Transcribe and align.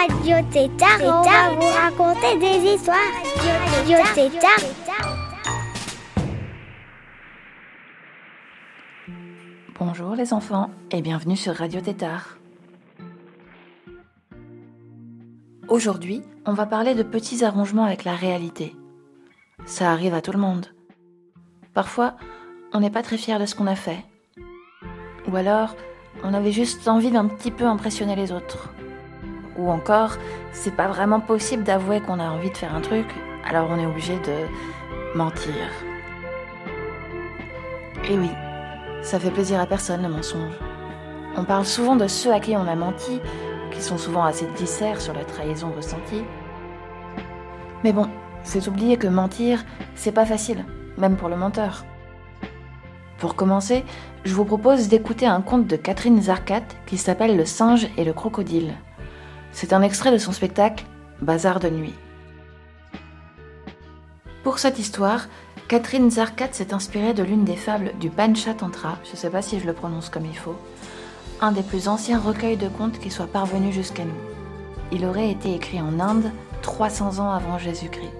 Radio 0.00 0.36
Tétard 0.50 1.02
et 1.02 1.08
on 1.08 1.22
va 1.22 1.50
vous 1.50 2.00
raconter 2.00 2.38
des 2.38 2.72
histoires. 2.72 2.96
Radio 3.76 3.98
Tétard. 4.14 4.64
Bonjour 9.78 10.14
les 10.14 10.32
enfants 10.32 10.70
et 10.90 11.02
bienvenue 11.02 11.36
sur 11.36 11.54
Radio 11.54 11.82
Tétard. 11.82 12.38
Aujourd'hui, 15.68 16.22
on 16.46 16.54
va 16.54 16.64
parler 16.64 16.94
de 16.94 17.02
petits 17.02 17.44
arrangements 17.44 17.84
avec 17.84 18.04
la 18.04 18.14
réalité. 18.14 18.74
Ça 19.66 19.92
arrive 19.92 20.14
à 20.14 20.22
tout 20.22 20.32
le 20.32 20.38
monde. 20.38 20.68
Parfois, 21.74 22.16
on 22.72 22.80
n'est 22.80 22.88
pas 22.88 23.02
très 23.02 23.18
fier 23.18 23.38
de 23.38 23.44
ce 23.44 23.54
qu'on 23.54 23.66
a 23.66 23.76
fait. 23.76 24.02
Ou 25.30 25.36
alors, 25.36 25.76
on 26.24 26.32
avait 26.32 26.52
juste 26.52 26.88
envie 26.88 27.10
d'un 27.10 27.26
petit 27.26 27.50
peu 27.50 27.66
impressionner 27.66 28.16
les 28.16 28.32
autres. 28.32 28.70
Ou 29.60 29.70
encore, 29.70 30.16
c'est 30.52 30.74
pas 30.74 30.88
vraiment 30.88 31.20
possible 31.20 31.64
d'avouer 31.64 32.00
qu'on 32.00 32.18
a 32.18 32.30
envie 32.30 32.50
de 32.50 32.56
faire 32.56 32.74
un 32.74 32.80
truc, 32.80 33.04
alors 33.44 33.68
on 33.70 33.78
est 33.78 33.84
obligé 33.84 34.14
de 34.14 35.18
mentir. 35.18 35.52
Et 38.08 38.16
oui, 38.16 38.30
ça 39.02 39.20
fait 39.20 39.30
plaisir 39.30 39.60
à 39.60 39.66
personne 39.66 40.02
le 40.02 40.08
mensonge. 40.08 40.54
On 41.36 41.44
parle 41.44 41.66
souvent 41.66 41.94
de 41.94 42.06
ceux 42.06 42.32
à 42.32 42.40
qui 42.40 42.56
on 42.56 42.66
a 42.66 42.74
menti, 42.74 43.20
qui 43.70 43.82
sont 43.82 43.98
souvent 43.98 44.24
assez 44.24 44.46
disserts 44.56 45.02
sur 45.02 45.12
la 45.12 45.24
trahison 45.24 45.70
ressentie. 45.76 46.24
Mais 47.84 47.92
bon, 47.92 48.08
c'est 48.42 48.66
oublier 48.66 48.96
que 48.96 49.08
mentir, 49.08 49.66
c'est 49.94 50.12
pas 50.12 50.24
facile, 50.24 50.64
même 50.96 51.16
pour 51.16 51.28
le 51.28 51.36
menteur. 51.36 51.84
Pour 53.18 53.34
commencer, 53.36 53.84
je 54.24 54.34
vous 54.34 54.46
propose 54.46 54.88
d'écouter 54.88 55.26
un 55.26 55.42
conte 55.42 55.66
de 55.66 55.76
Catherine 55.76 56.22
Zarcat 56.22 56.62
qui 56.86 56.96
s'appelle 56.96 57.36
Le 57.36 57.44
singe 57.44 57.88
et 57.98 58.04
le 58.04 58.14
crocodile. 58.14 58.72
C'est 59.52 59.72
un 59.72 59.82
extrait 59.82 60.12
de 60.12 60.18
son 60.18 60.32
spectacle 60.32 60.84
Bazar 61.20 61.60
de 61.60 61.68
nuit. 61.68 61.94
Pour 64.42 64.58
cette 64.58 64.78
histoire, 64.78 65.26
Catherine 65.68 66.10
Zarcat 66.10 66.48
s'est 66.52 66.72
inspirée 66.72 67.14
de 67.14 67.22
l'une 67.22 67.44
des 67.44 67.56
fables 67.56 67.92
du 68.00 68.10
Panchatantra, 68.10 68.98
je 69.04 69.12
ne 69.12 69.16
sais 69.16 69.30
pas 69.30 69.42
si 69.42 69.60
je 69.60 69.66
le 69.66 69.72
prononce 69.72 70.08
comme 70.08 70.24
il 70.24 70.36
faut, 70.36 70.56
un 71.40 71.52
des 71.52 71.62
plus 71.62 71.88
anciens 71.88 72.18
recueils 72.18 72.56
de 72.56 72.68
contes 72.68 72.98
qui 72.98 73.10
soit 73.10 73.26
parvenu 73.26 73.72
jusqu'à 73.72 74.04
nous. 74.04 74.10
Il 74.92 75.04
aurait 75.04 75.30
été 75.30 75.54
écrit 75.54 75.80
en 75.80 76.00
Inde 76.00 76.32
300 76.62 77.18
ans 77.18 77.30
avant 77.30 77.58
Jésus-Christ. 77.58 78.12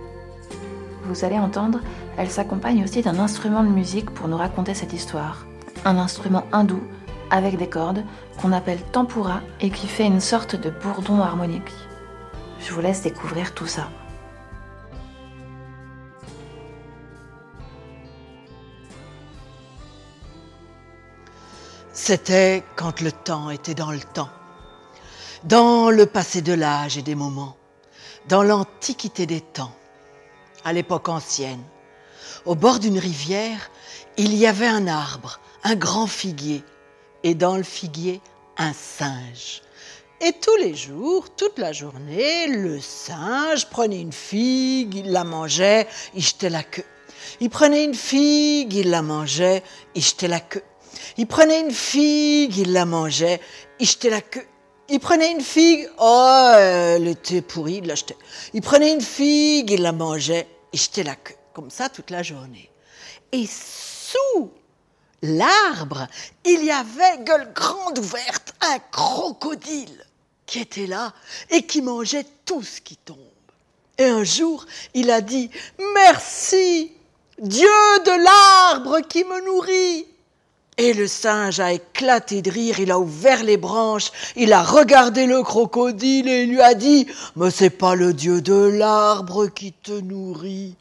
Vous 1.04 1.24
allez 1.24 1.38
entendre, 1.38 1.80
elle 2.16 2.30
s'accompagne 2.30 2.84
aussi 2.84 3.02
d'un 3.02 3.18
instrument 3.18 3.64
de 3.64 3.68
musique 3.68 4.10
pour 4.10 4.28
nous 4.28 4.36
raconter 4.36 4.74
cette 4.74 4.92
histoire. 4.92 5.46
Un 5.84 5.96
instrument 5.96 6.44
hindou 6.52 6.80
avec 7.30 7.56
des 7.56 7.68
cordes 7.68 8.04
qu'on 8.40 8.52
appelle 8.52 8.82
tempura 8.92 9.40
et 9.60 9.70
qui 9.70 9.86
fait 9.86 10.06
une 10.06 10.20
sorte 10.20 10.56
de 10.56 10.70
bourdon 10.70 11.20
harmonique. 11.20 11.72
Je 12.60 12.72
vous 12.72 12.80
laisse 12.80 13.02
découvrir 13.02 13.54
tout 13.54 13.66
ça. 13.66 13.88
C'était 21.92 22.64
quand 22.76 23.00
le 23.00 23.12
temps 23.12 23.50
était 23.50 23.74
dans 23.74 23.90
le 23.90 24.00
temps, 24.00 24.30
dans 25.44 25.90
le 25.90 26.06
passé 26.06 26.42
de 26.42 26.52
l'âge 26.52 26.96
et 26.96 27.02
des 27.02 27.14
moments, 27.14 27.56
dans 28.28 28.42
l'antiquité 28.42 29.26
des 29.26 29.40
temps, 29.40 29.72
à 30.64 30.72
l'époque 30.72 31.08
ancienne. 31.08 31.62
Au 32.46 32.54
bord 32.54 32.78
d'une 32.78 32.98
rivière, 32.98 33.70
il 34.16 34.34
y 34.34 34.46
avait 34.46 34.66
un 34.66 34.86
arbre, 34.86 35.40
un 35.62 35.74
grand 35.74 36.06
figuier, 36.06 36.64
et 37.22 37.34
dans 37.34 37.56
le 37.56 37.62
figuier, 37.62 38.20
un 38.56 38.72
singe. 38.72 39.62
Et 40.22 40.32
tous 40.32 40.56
les 40.56 40.74
jours, 40.74 41.30
toute 41.34 41.58
la 41.58 41.72
journée, 41.72 42.46
le 42.46 42.78
singe 42.80 43.66
prenait 43.70 44.00
une 44.00 44.12
figue, 44.12 44.94
il 44.94 45.12
la 45.12 45.24
mangeait, 45.24 45.86
il 46.14 46.22
jetait 46.22 46.50
la 46.50 46.62
queue. 46.62 46.84
Il 47.40 47.48
prenait 47.48 47.84
une 47.84 47.94
figue, 47.94 48.74
il 48.74 48.90
la 48.90 49.00
mangeait, 49.00 49.62
il 49.94 50.02
jetait 50.02 50.28
la 50.28 50.40
queue. 50.40 50.62
Il 51.16 51.26
prenait 51.26 51.60
une 51.60 51.70
figue, 51.70 52.56
il 52.58 52.72
la 52.72 52.84
mangeait, 52.84 53.40
il 53.78 53.86
jetait 53.86 54.10
la 54.10 54.20
queue. 54.20 54.46
Il 54.90 55.00
prenait 55.00 55.32
une 55.32 55.40
figue, 55.40 55.88
oh, 55.98 56.52
elle 56.54 57.08
était 57.08 57.40
pourrie, 57.40 57.76
il 57.76 57.86
l'achetait. 57.86 58.16
Il 58.52 58.60
prenait 58.60 58.92
une 58.92 59.00
figue, 59.00 59.70
il 59.70 59.82
la 59.82 59.92
mangeait, 59.92 60.46
il 60.72 60.80
jetait 60.80 61.04
la 61.04 61.14
queue. 61.14 61.36
Comme 61.54 61.70
ça 61.70 61.88
toute 61.88 62.10
la 62.10 62.22
journée. 62.22 62.70
Et 63.32 63.46
sous 63.46 64.50
l'arbre, 65.22 66.06
il 66.44 66.64
y 66.64 66.70
avait, 66.70 67.24
gueule 67.24 67.52
grande 67.54 67.98
ouverte, 67.98 68.54
un 68.60 68.78
crocodile 68.90 70.04
qui 70.46 70.60
était 70.60 70.86
là 70.86 71.12
et 71.50 71.62
qui 71.62 71.82
mangeait 71.82 72.26
tout 72.44 72.62
ce 72.62 72.80
qui 72.80 72.96
tombe. 72.96 73.16
Et 73.98 74.04
un 74.04 74.24
jour, 74.24 74.66
il 74.94 75.10
a 75.10 75.20
dit, 75.20 75.50
merci, 75.94 76.92
Dieu 77.38 77.68
de 78.04 78.24
l'arbre 78.24 79.00
qui 79.00 79.24
me 79.24 79.44
nourrit. 79.44 80.06
Et 80.76 80.94
le 80.94 81.06
singe 81.06 81.60
a 81.60 81.74
éclaté 81.74 82.40
de 82.40 82.50
rire, 82.50 82.80
il 82.80 82.90
a 82.90 82.98
ouvert 82.98 83.44
les 83.44 83.58
branches, 83.58 84.10
il 84.34 84.54
a 84.54 84.62
regardé 84.62 85.26
le 85.26 85.42
crocodile 85.42 86.26
et 86.26 86.46
lui 86.46 86.62
a 86.62 86.72
dit 86.72 87.06
Mais 87.36 87.50
c'est 87.50 87.68
pas 87.68 87.94
le 87.94 88.14
dieu 88.14 88.40
de 88.40 88.54
l'arbre 88.54 89.48
qui 89.48 89.72
te 89.72 89.92
nourrit, 89.92 90.74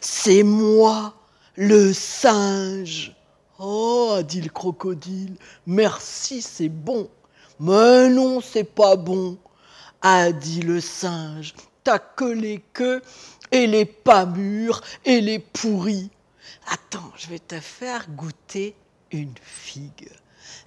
c'est 0.00 0.42
moi, 0.42 1.14
le 1.56 1.92
singe. 1.92 3.12
Oh, 3.64 4.18
dit 4.26 4.40
le 4.40 4.48
crocodile, 4.48 5.36
merci, 5.68 6.42
c'est 6.42 6.68
bon. 6.68 7.08
Mais 7.60 8.08
non, 8.08 8.40
c'est 8.40 8.64
pas 8.64 8.96
bon, 8.96 9.38
a 10.00 10.32
dit 10.32 10.62
le 10.62 10.80
singe. 10.80 11.54
T'as 11.84 12.00
que 12.00 12.24
les 12.24 12.60
queues 12.72 13.00
et 13.52 13.68
les 13.68 13.84
pas 13.84 14.26
mûrs 14.26 14.80
et 15.04 15.20
les 15.20 15.38
pourris. 15.38 16.10
Attends, 16.72 17.12
je 17.16 17.28
vais 17.28 17.38
te 17.38 17.60
faire 17.60 18.04
goûter 18.10 18.74
une 19.12 19.34
figue. 19.40 20.10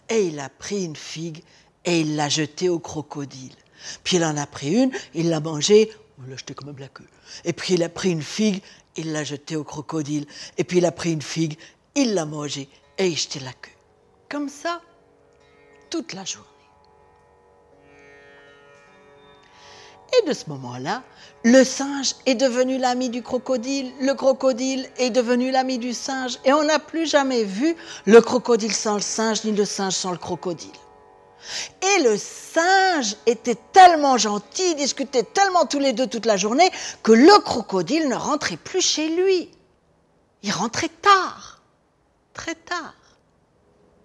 Et 0.07 0.27
il 0.27 0.39
a 0.39 0.47
pris 0.47 0.85
une 0.85 0.95
figue 0.95 1.43
et 1.83 1.99
il 1.99 2.15
l'a 2.15 2.29
jetée 2.29 2.69
au 2.69 2.79
crocodile. 2.79 3.57
Puis 4.05 4.15
il 4.15 4.23
en 4.23 4.37
a 4.37 4.47
pris 4.47 4.73
une, 4.73 4.91
il 5.13 5.27
l'a 5.27 5.41
mangée, 5.41 5.91
il 6.23 6.29
l'a 6.29 6.37
jetée 6.37 6.53
comme 6.53 6.69
un 6.69 6.79
la 6.79 6.87
queue. 6.87 7.09
Et 7.43 7.51
puis 7.51 7.73
il 7.73 7.83
a 7.83 7.89
pris 7.89 8.11
une 8.11 8.23
figue, 8.23 8.61
il 8.95 9.11
l'a 9.11 9.25
jetée 9.25 9.57
au 9.57 9.65
crocodile. 9.65 10.25
Et 10.57 10.63
puis 10.63 10.77
il 10.77 10.85
a 10.85 10.93
pris 10.93 11.11
une 11.11 11.21
figue, 11.21 11.57
il 11.95 12.13
l'a 12.13 12.25
mangée 12.25 12.69
et 12.97 13.11
jeté 13.11 13.39
la 13.39 13.53
queue. 13.53 13.71
Comme 14.29 14.49
ça, 14.49 14.81
toute 15.89 16.13
la 16.13 16.25
journée. 16.25 16.47
Et 20.21 20.27
de 20.27 20.33
ce 20.33 20.49
moment-là, 20.49 21.03
le 21.43 21.63
singe 21.63 22.15
est 22.25 22.35
devenu 22.35 22.77
l'ami 22.77 23.09
du 23.09 23.21
crocodile, 23.21 23.91
le 23.99 24.13
crocodile 24.13 24.89
est 24.97 25.09
devenu 25.09 25.51
l'ami 25.51 25.77
du 25.77 25.93
singe, 25.93 26.39
et 26.45 26.53
on 26.53 26.63
n'a 26.63 26.79
plus 26.79 27.05
jamais 27.09 27.43
vu 27.43 27.75
le 28.05 28.21
crocodile 28.21 28.73
sans 28.73 28.95
le 28.95 29.01
singe, 29.01 29.43
ni 29.43 29.51
le 29.51 29.65
singe 29.65 29.93
sans 29.93 30.11
le 30.11 30.17
crocodile. 30.17 30.71
Et 31.81 32.03
le 32.03 32.17
singe 32.17 33.15
était 33.25 33.57
tellement 33.73 34.17
gentil, 34.17 34.75
discutait 34.75 35.23
tellement 35.23 35.65
tous 35.65 35.79
les 35.79 35.93
deux 35.93 36.07
toute 36.07 36.25
la 36.25 36.37
journée, 36.37 36.69
que 37.03 37.11
le 37.11 37.39
crocodile 37.39 38.07
ne 38.07 38.15
rentrait 38.15 38.57
plus 38.57 38.81
chez 38.81 39.09
lui. 39.09 39.49
Il 40.43 40.51
rentrait 40.51 40.91
tard, 41.01 41.54
très 42.35 42.53
tard, 42.53 42.93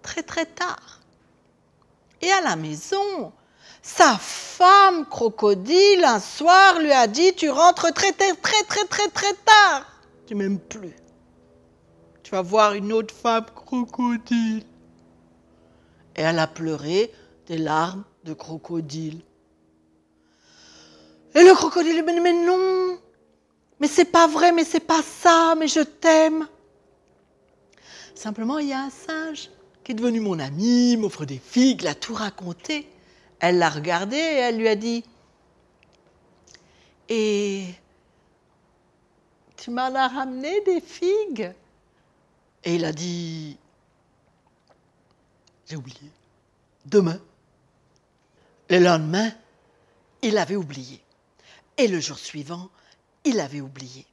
très 0.01 0.23
très 0.23 0.47
tard. 0.47 0.99
Et 2.21 2.31
à 2.31 2.41
la 2.41 2.55
maison, 2.55 3.33
sa 3.83 4.17
femme 4.17 5.05
crocodile, 5.05 6.03
un 6.03 6.19
soir, 6.19 6.79
lui 6.79 6.91
a 6.91 7.07
dit, 7.07 7.33
tu 7.35 7.49
rentres 7.49 7.93
très 7.93 8.11
très 8.11 8.33
très 8.33 8.63
très 8.63 8.85
très 8.85 9.07
très 9.09 9.33
tard. 9.33 9.85
Tu 10.25 10.33
m'aimes 10.33 10.59
plus. 10.59 10.95
Tu 12.23 12.31
vas 12.31 12.41
voir 12.41 12.73
une 12.73 12.93
autre 12.93 13.13
femme 13.13 13.45
crocodile. 13.53 14.63
Et 16.15 16.21
elle 16.21 16.39
a 16.39 16.47
pleuré 16.47 17.11
des 17.47 17.57
larmes 17.57 18.03
de 18.23 18.33
crocodile. 18.33 19.21
Et 21.33 21.43
le 21.43 21.53
crocodile 21.53 22.03
dit, 22.03 22.19
mais 22.19 22.33
non, 22.33 22.97
mais 23.79 23.87
c'est 23.87 24.05
pas 24.05 24.27
vrai, 24.27 24.51
mais 24.51 24.63
c'est 24.63 24.79
pas 24.79 25.01
ça, 25.01 25.55
mais 25.57 25.67
je 25.67 25.79
t'aime. 25.79 26.47
Simplement, 28.21 28.59
il 28.59 28.67
y 28.67 28.73
a 28.73 28.81
un 28.81 28.91
singe 28.91 29.49
qui 29.83 29.93
est 29.93 29.95
devenu 29.95 30.19
mon 30.19 30.37
ami, 30.37 30.95
m'offre 30.95 31.25
des 31.25 31.39
figues, 31.39 31.81
l'a 31.81 31.95
tout 31.95 32.13
raconté. 32.13 32.87
Elle 33.39 33.57
l'a 33.57 33.71
regardé 33.71 34.15
et 34.15 34.35
elle 34.35 34.57
lui 34.57 34.67
a 34.67 34.75
dit 34.75 35.03
Et 37.09 37.65
tu 39.57 39.71
m'en 39.71 39.95
as 39.95 40.07
ramené 40.07 40.61
des 40.67 40.81
figues? 40.81 41.51
Et 42.63 42.75
il 42.75 42.85
a 42.85 42.91
dit, 42.91 43.57
j'ai 45.67 45.75
oublié, 45.75 46.11
demain. 46.85 47.19
Le 48.69 48.77
lendemain, 48.77 49.31
il 50.21 50.37
avait 50.37 50.57
oublié. 50.57 51.01
Et 51.79 51.87
le 51.87 51.99
jour 51.99 52.19
suivant, 52.19 52.69
il 53.25 53.39
avait 53.39 53.61
oublié. 53.61 54.05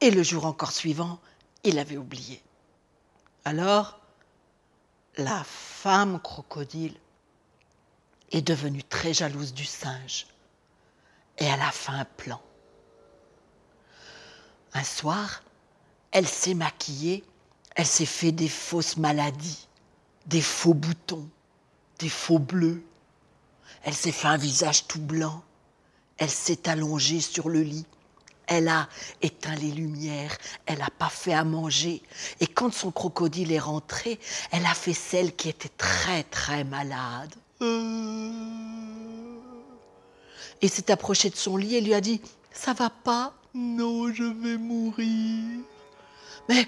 Et 0.00 0.10
le 0.10 0.24
jour 0.24 0.44
encore 0.44 0.72
suivant, 0.72 1.20
il 1.62 1.78
avait 1.78 1.98
oublié. 1.98 2.42
Alors, 3.48 3.98
la 5.16 5.42
femme 5.42 6.20
crocodile 6.20 6.94
est 8.30 8.42
devenue 8.42 8.84
très 8.84 9.14
jalouse 9.14 9.54
du 9.54 9.64
singe 9.64 10.26
et 11.38 11.46
elle 11.46 11.62
a 11.62 11.70
fait 11.70 11.92
un 11.92 12.04
plan. 12.04 12.42
Un 14.74 14.84
soir, 14.84 15.42
elle 16.10 16.28
s'est 16.28 16.52
maquillée, 16.52 17.24
elle 17.74 17.86
s'est 17.86 18.04
fait 18.04 18.32
des 18.32 18.50
fausses 18.50 18.98
maladies, 18.98 19.66
des 20.26 20.42
faux 20.42 20.74
boutons, 20.74 21.26
des 22.00 22.10
faux 22.10 22.40
bleus. 22.40 22.84
Elle 23.82 23.94
s'est 23.94 24.12
fait 24.12 24.28
un 24.28 24.36
visage 24.36 24.86
tout 24.88 25.00
blanc. 25.00 25.42
Elle 26.18 26.28
s'est 26.28 26.68
allongée 26.68 27.22
sur 27.22 27.48
le 27.48 27.62
lit. 27.62 27.86
Elle 28.50 28.68
a 28.68 28.88
éteint 29.20 29.54
les 29.56 29.70
lumières, 29.70 30.36
elle 30.64 30.78
n'a 30.78 30.88
pas 30.88 31.10
fait 31.10 31.34
à 31.34 31.44
manger. 31.44 32.02
Et 32.40 32.46
quand 32.46 32.72
son 32.72 32.90
crocodile 32.90 33.52
est 33.52 33.58
rentré, 33.58 34.18
elle 34.50 34.64
a 34.64 34.72
fait 34.72 34.94
celle 34.94 35.36
qui 35.36 35.50
était 35.50 35.68
très 35.68 36.22
très 36.24 36.64
malade. 36.64 37.34
Et 40.62 40.68
s'est 40.68 40.90
approchée 40.90 41.28
de 41.28 41.36
son 41.36 41.58
lit 41.58 41.76
et 41.76 41.82
lui 41.82 41.92
a 41.92 42.00
dit 42.00 42.22
Ça 42.50 42.72
va 42.72 42.88
pas? 42.88 43.34
Non, 43.52 44.12
je 44.14 44.24
vais 44.24 44.56
mourir. 44.56 45.60
Mais 46.48 46.66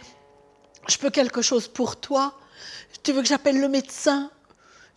je 0.86 0.98
peux 0.98 1.10
quelque 1.10 1.40
chose 1.40 1.66
pour 1.66 1.96
toi 1.96 2.38
Tu 3.02 3.12
veux 3.12 3.22
que 3.22 3.28
j'appelle 3.28 3.58
le 3.58 3.68
médecin? 3.68 4.30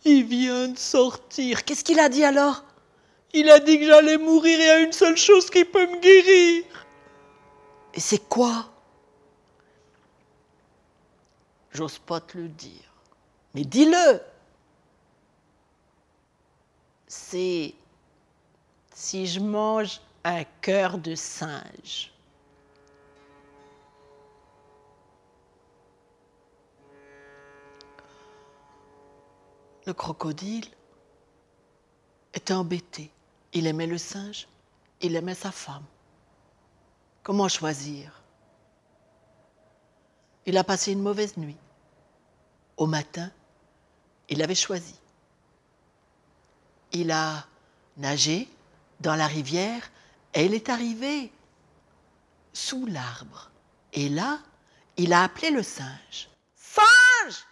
Il 0.04 0.24
vient 0.24 0.68
de 0.68 0.78
sortir. 0.78 1.64
Qu'est-ce 1.64 1.82
qu'il 1.82 1.98
a 1.98 2.10
dit 2.10 2.24
alors? 2.24 2.62
Il 3.36 3.50
a 3.50 3.58
dit 3.58 3.80
que 3.80 3.86
j'allais 3.86 4.16
mourir 4.16 4.60
et 4.60 4.62
il 4.62 4.66
y 4.66 4.70
a 4.70 4.78
une 4.78 4.92
seule 4.92 5.16
chose 5.16 5.50
qui 5.50 5.64
peut 5.64 5.88
me 5.88 5.98
guérir. 5.98 6.64
Et 7.92 7.98
c'est 7.98 8.28
quoi? 8.28 8.70
J'ose 11.72 11.98
pas 11.98 12.20
te 12.20 12.38
le 12.38 12.48
dire. 12.48 12.92
Mais 13.52 13.64
dis-le 13.64 14.20
C'est 17.08 17.74
si 18.94 19.26
je 19.26 19.40
mange 19.40 20.00
un 20.22 20.44
cœur 20.60 20.96
de 20.98 21.16
singe. 21.16 22.12
Le 29.86 29.92
crocodile 29.92 30.68
était 32.32 32.54
embêté. 32.54 33.10
Il 33.54 33.68
aimait 33.68 33.86
le 33.86 33.98
singe, 33.98 34.48
il 35.00 35.14
aimait 35.14 35.36
sa 35.36 35.52
femme. 35.52 35.84
Comment 37.22 37.48
choisir? 37.48 38.20
Il 40.44 40.58
a 40.58 40.64
passé 40.64 40.92
une 40.92 41.00
mauvaise 41.00 41.36
nuit. 41.36 41.56
Au 42.76 42.86
matin, 42.86 43.30
il 44.28 44.42
avait 44.42 44.56
choisi. 44.56 44.96
Il 46.92 47.12
a 47.12 47.46
nagé 47.96 48.48
dans 49.00 49.14
la 49.14 49.28
rivière 49.28 49.88
et 50.34 50.44
il 50.44 50.54
est 50.54 50.68
arrivé 50.68 51.32
sous 52.52 52.86
l'arbre. 52.86 53.50
Et 53.92 54.08
là, 54.08 54.40
il 54.96 55.12
a 55.12 55.22
appelé 55.22 55.50
le 55.50 55.62
singe. 55.62 56.28
Singe 56.56 57.46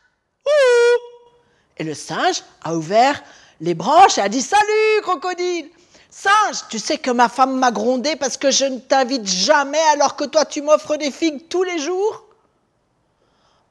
Et 1.77 1.85
le 1.85 1.95
singe 1.95 2.43
a 2.63 2.75
ouvert 2.75 3.23
les 3.61 3.75
branches 3.75 4.19
et 4.19 4.23
a 4.23 4.29
dit 4.29 4.43
Salut, 4.43 5.01
crocodile 5.03 5.71
Singe, 6.15 6.69
tu 6.69 6.79
sais 6.79 6.99
que 6.99 7.11
ma 7.11 7.31
femme 7.31 7.59
m'a 7.59 7.71
grondé 7.71 8.17
parce 8.17 8.37
que 8.37 8.51
je 8.51 8.67
ne 8.67 8.79
t'invite 8.79 9.27
jamais 9.27 9.81
alors 9.95 10.15
que 10.15 10.25
toi 10.25 10.45
tu 10.45 10.61
m'offres 10.61 10.97
des 10.97 11.11
figues 11.11 11.49
tous 11.49 11.63
les 11.63 11.79
jours 11.79 12.25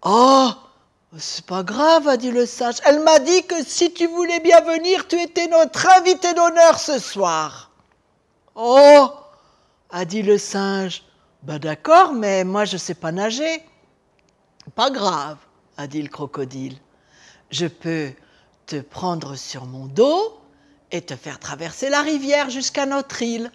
Oh, 0.02 0.50
c'est 1.16 1.46
pas 1.46 1.62
grave, 1.62 2.08
a 2.08 2.18
dit 2.18 2.32
le 2.32 2.48
singe. 2.48 2.78
Elle 2.84 3.02
m'a 3.02 3.20
dit 3.20 3.44
que 3.46 3.64
si 3.64 3.94
tu 3.94 4.08
voulais 4.08 4.40
bien 4.40 4.60
venir, 4.62 5.08
tu 5.08 5.22
étais 5.22 5.46
notre 5.46 5.88
invité 6.00 6.34
d'honneur 6.34 6.80
ce 6.80 6.98
soir. 6.98 7.70
Oh, 8.56 9.12
a 9.92 10.04
dit 10.04 10.24
le 10.24 10.40
singe. 10.40 11.04
Ben 11.44 11.60
d'accord, 11.60 12.14
mais 12.14 12.44
moi 12.44 12.66
je 12.66 12.74
ne 12.74 12.80
sais 12.80 12.96
pas 12.96 13.12
nager. 13.12 13.64
Pas 14.74 14.90
grave, 14.90 15.38
a 15.78 15.86
dit 15.86 16.02
le 16.02 16.10
crocodile. 16.10 16.80
Je 17.52 17.68
peux 17.68 18.10
te 18.66 18.78
prendre 18.78 19.36
sur 19.36 19.68
mon 19.68 19.86
dos 19.86 20.41
et 20.92 21.02
te 21.02 21.16
faire 21.16 21.40
traverser 21.40 21.90
la 21.90 22.02
rivière 22.02 22.50
jusqu'à 22.50 22.86
notre 22.86 23.22
île. 23.22 23.52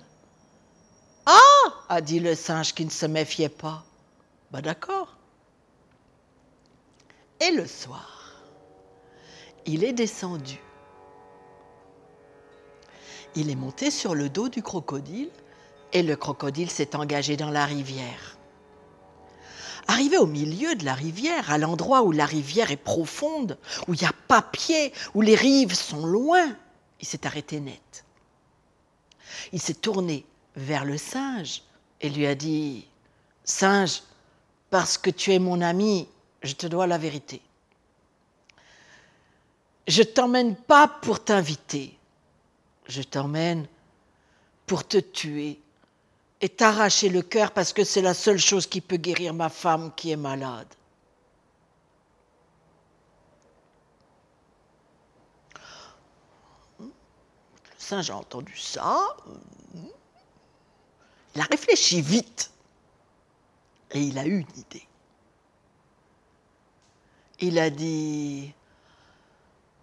Ah 1.26 1.72
a 1.88 2.00
dit 2.00 2.20
le 2.20 2.34
singe 2.34 2.74
qui 2.74 2.84
ne 2.84 2.90
se 2.90 3.06
méfiait 3.06 3.48
pas. 3.48 3.84
Ben 4.50 4.60
d'accord. 4.60 5.16
Et 7.40 7.50
le 7.50 7.66
soir, 7.66 8.32
il 9.66 9.84
est 9.84 9.92
descendu. 9.92 10.58
Il 13.34 13.50
est 13.50 13.56
monté 13.56 13.90
sur 13.90 14.14
le 14.14 14.30
dos 14.30 14.48
du 14.48 14.62
crocodile 14.62 15.30
et 15.92 16.02
le 16.02 16.16
crocodile 16.16 16.70
s'est 16.70 16.96
engagé 16.96 17.36
dans 17.36 17.50
la 17.50 17.66
rivière. 17.66 18.38
Arrivé 19.88 20.16
au 20.16 20.26
milieu 20.26 20.74
de 20.74 20.84
la 20.84 20.94
rivière, 20.94 21.50
à 21.50 21.58
l'endroit 21.58 22.02
où 22.02 22.10
la 22.10 22.24
rivière 22.24 22.70
est 22.70 22.76
profonde, 22.76 23.58
où 23.86 23.94
il 23.94 24.00
n'y 24.00 24.06
a 24.06 24.12
pas 24.26 24.42
pied, 24.42 24.92
où 25.14 25.20
les 25.20 25.36
rives 25.36 25.74
sont 25.74 26.06
loin, 26.06 26.56
il 27.00 27.06
s'est 27.06 27.26
arrêté 27.26 27.60
net. 27.60 28.04
Il 29.52 29.60
s'est 29.60 29.74
tourné 29.74 30.24
vers 30.54 30.84
le 30.84 30.98
singe 30.98 31.62
et 32.00 32.08
lui 32.08 32.26
a 32.26 32.34
dit 32.34 32.86
Singe, 33.44 34.02
parce 34.70 34.98
que 34.98 35.10
tu 35.10 35.32
es 35.32 35.38
mon 35.38 35.60
ami, 35.60 36.08
je 36.42 36.54
te 36.54 36.66
dois 36.66 36.86
la 36.86 36.98
vérité. 36.98 37.40
Je 39.86 40.02
t'emmène 40.02 40.56
pas 40.56 40.88
pour 40.88 41.22
t'inviter, 41.22 41.96
je 42.88 43.02
t'emmène 43.02 43.68
pour 44.66 44.86
te 44.86 44.98
tuer 44.98 45.60
et 46.40 46.48
t'arracher 46.48 47.08
le 47.08 47.22
cœur 47.22 47.52
parce 47.52 47.72
que 47.72 47.84
c'est 47.84 48.02
la 48.02 48.14
seule 48.14 48.38
chose 48.38 48.66
qui 48.66 48.80
peut 48.80 48.96
guérir 48.96 49.32
ma 49.32 49.48
femme 49.48 49.92
qui 49.94 50.10
est 50.10 50.16
malade. 50.16 50.66
Singe 57.86 58.10
a 58.10 58.16
entendu 58.16 58.56
ça. 58.58 59.16
Il 61.34 61.40
a 61.40 61.44
réfléchi 61.44 62.00
vite 62.00 62.50
et 63.92 64.00
il 64.00 64.18
a 64.18 64.26
eu 64.26 64.40
une 64.40 64.60
idée. 64.60 64.88
Il 67.38 67.58
a 67.60 67.70
dit 67.70 68.52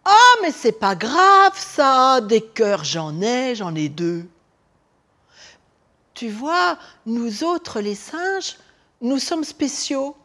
Ah, 0.04 0.34
mais 0.42 0.52
c'est 0.52 0.74
pas 0.74 0.96
grave 0.96 1.58
ça, 1.58 2.20
des 2.20 2.42
cœurs 2.42 2.84
j'en 2.84 3.22
ai, 3.22 3.56
j'en 3.56 3.74
ai 3.74 3.88
deux. 3.88 4.28
Tu 6.14 6.30
vois, 6.30 6.78
nous 7.06 7.46
autres 7.46 7.80
les 7.80 7.96
singes, 7.96 8.58
nous 9.00 9.20
sommes 9.20 9.46
spéciaux. 9.46 10.18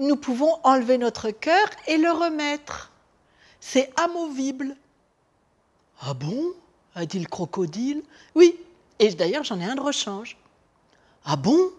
Nous 0.00 0.16
pouvons 0.16 0.58
enlever 0.62 0.96
notre 0.96 1.30
cœur 1.30 1.68
et 1.88 1.98
le 1.98 2.10
remettre. 2.10 2.90
C'est 3.60 3.92
amovible. 4.00 4.76
Ah 6.00 6.14
bon? 6.14 6.52
A 6.94 7.06
dit 7.06 7.18
le 7.18 7.26
crocodile? 7.26 8.02
Oui, 8.34 8.56
et 8.98 9.12
d'ailleurs 9.14 9.44
j'en 9.44 9.60
ai 9.60 9.64
un 9.64 9.74
de 9.74 9.80
rechange. 9.80 10.36
Ah 11.24 11.36
bon? 11.36 11.70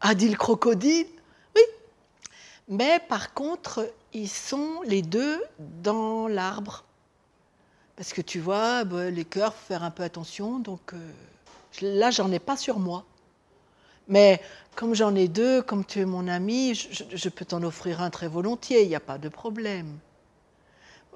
A 0.00 0.14
dit 0.14 0.28
le 0.28 0.36
crocodile? 0.36 1.06
Oui, 1.54 1.62
mais 2.68 3.00
par 3.08 3.34
contre, 3.34 3.92
ils 4.12 4.28
sont 4.28 4.82
les 4.84 5.02
deux 5.02 5.42
dans 5.58 6.28
l'arbre. 6.28 6.84
Parce 7.96 8.12
que 8.12 8.20
tu 8.20 8.38
vois, 8.38 8.84
bah, 8.84 9.10
les 9.10 9.24
cœurs, 9.24 9.54
faut 9.54 9.66
faire 9.66 9.82
un 9.82 9.90
peu 9.90 10.04
attention, 10.04 10.60
donc 10.60 10.94
euh, 10.94 11.10
là, 11.82 12.10
j'en 12.10 12.30
ai 12.30 12.38
pas 12.38 12.56
sur 12.56 12.78
moi. 12.78 13.04
Mais 14.06 14.40
comme 14.74 14.94
j'en 14.94 15.14
ai 15.14 15.28
deux, 15.28 15.62
comme 15.62 15.84
tu 15.84 16.00
es 16.00 16.04
mon 16.04 16.28
ami, 16.28 16.74
je, 16.74 17.28
peux 17.28 17.44
t'en 17.44 17.62
offrir 17.62 18.00
un 18.00 18.10
très 18.10 18.28
volontiers, 18.28 18.82
il 18.82 18.88
n'y 18.88 18.94
a 18.94 19.00
pas 19.00 19.18
de 19.18 19.28
problème. 19.28 19.98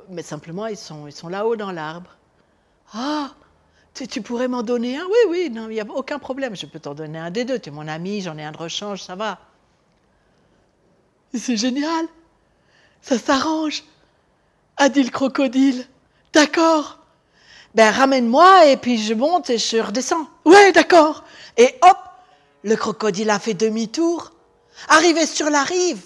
Mais 0.09 0.23
simplement, 0.23 0.67
ils 0.67 0.77
sont, 0.77 1.07
ils 1.07 1.13
sont 1.13 1.29
là-haut 1.29 1.57
dans 1.57 1.71
l'arbre. 1.71 2.17
Ah, 2.95 3.31
tu, 3.95 4.23
pourrais 4.23 4.49
m'en 4.49 4.63
donner 4.63 4.97
un? 4.97 5.05
Oui, 5.05 5.19
oui, 5.29 5.51
non, 5.51 5.69
il 5.69 5.75
n'y 5.75 5.81
a 5.81 5.87
aucun 5.89 6.19
problème, 6.19 6.57
je 6.57 6.67
peux 6.67 6.79
t'en 6.79 6.95
donner 6.95 7.19
un 7.19 7.31
des 7.31 7.45
deux. 7.45 7.59
Tu 7.59 7.69
es 7.69 7.73
mon 7.73 7.89
ami, 7.89 8.21
j'en 8.21 8.37
ai 8.37 8.45
un 8.45 8.53
de 8.53 8.57
rechange, 8.57 9.03
ça 9.03 9.15
va. 9.15 9.39
C'est 11.35 11.57
génial, 11.57 12.07
ça 13.01 13.19
s'arrange, 13.19 13.85
a 14.77 14.89
dit 14.89 15.03
le 15.03 15.11
crocodile. 15.11 15.87
D'accord. 16.33 16.99
Ben 17.75 17.91
ramène-moi 17.91 18.67
et 18.67 18.77
puis 18.77 18.99
je 18.99 19.15
monte 19.15 19.49
et 19.49 19.57
je 19.57 19.79
redescends. 19.79 20.29
Oui, 20.45 20.53
Ouais, 20.55 20.73
d'accord. 20.73 21.25
Et 21.57 21.75
hop, 21.83 21.99
le 22.63 22.77
crocodile 22.77 23.31
a 23.31 23.39
fait 23.39 23.55
demi-tour. 23.55 24.33
Arrivé 24.89 25.25
sur 25.27 25.49
la 25.49 25.63
rive, 25.63 26.05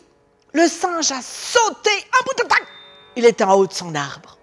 le 0.52 0.68
singe 0.68 1.10
a 1.10 1.20
sauté. 1.22 1.90
Un 1.90 2.24
bout 2.24 2.42
de 2.44 2.48
tac 2.48 2.62
Il 3.16 3.24
était 3.24 3.44
en 3.44 3.54
haut 3.54 3.66
de 3.66 3.72
son 3.72 3.94
arbre. 3.94 4.38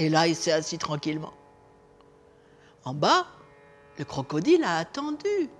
Et 0.00 0.08
là, 0.08 0.26
il 0.26 0.34
s'est 0.34 0.50
assis 0.50 0.78
tranquillement. 0.78 1.34
En 2.86 2.94
bas, 2.94 3.26
le 3.98 4.04
crocodile 4.06 4.64
a 4.64 4.78
attendu. 4.78 5.50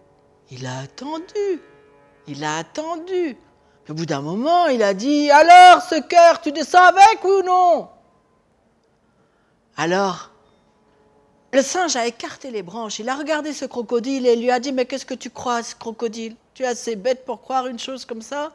Il 0.50 0.64
a 0.64 0.78
attendu. 0.78 1.60
Il 2.26 2.42
a 2.42 2.56
attendu. 2.56 3.36
Au 3.90 3.92
bout 3.92 4.06
d'un 4.06 4.22
moment, 4.22 4.68
il 4.68 4.82
a 4.82 4.94
dit 4.94 5.30
Alors, 5.30 5.82
ce 5.82 6.00
cœur, 6.00 6.40
tu 6.40 6.52
descends 6.52 6.86
avec 6.86 7.22
ou 7.22 7.42
non? 7.42 7.90
Alors, 9.76 10.30
le 11.52 11.60
singe 11.60 11.96
a 11.96 12.06
écarté 12.06 12.50
les 12.50 12.62
branches. 12.62 12.98
Il 12.98 13.10
a 13.10 13.16
regardé 13.16 13.52
ce 13.52 13.66
crocodile 13.66 14.26
et 14.26 14.36
lui 14.36 14.50
a 14.50 14.58
dit 14.58 14.72
Mais 14.72 14.86
qu'est-ce 14.86 15.04
que 15.04 15.12
tu 15.12 15.28
crois, 15.28 15.62
ce 15.62 15.74
crocodile? 15.74 16.34
Tu 16.54 16.62
es 16.62 16.66
assez 16.66 16.96
bête 16.96 17.26
pour 17.26 17.42
croire 17.42 17.66
une 17.66 17.78
chose 17.78 18.06
comme 18.06 18.22
ça? 18.22 18.52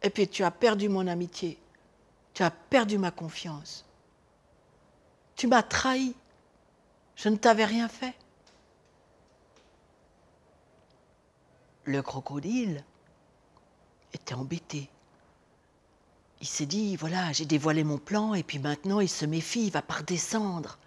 Et 0.00 0.10
puis 0.10 0.28
tu 0.28 0.44
as 0.44 0.52
perdu 0.52 0.88
mon 0.88 1.08
amitié. 1.08 1.58
Tu 2.34 2.44
as 2.44 2.52
perdu 2.52 2.98
ma 2.98 3.10
confiance. 3.10 3.85
Tu 5.36 5.46
m'as 5.46 5.62
trahi. 5.62 6.14
Je 7.14 7.28
ne 7.28 7.36
t'avais 7.36 7.64
rien 7.64 7.88
fait. 7.88 8.14
Le 11.84 12.02
crocodile 12.02 12.84
était 14.12 14.34
embêté. 14.34 14.88
Il 16.40 16.46
s'est 16.46 16.66
dit, 16.66 16.96
voilà, 16.96 17.32
j'ai 17.32 17.46
dévoilé 17.46 17.84
mon 17.84 17.98
plan 17.98 18.34
et 18.34 18.42
puis 18.42 18.58
maintenant 18.58 19.00
il 19.00 19.08
se 19.08 19.24
méfie, 19.24 19.66
il 19.66 19.72
va 19.72 19.82
pas 19.82 19.94
redescendre. 19.94 20.78